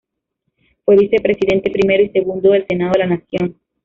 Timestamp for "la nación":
3.01-3.59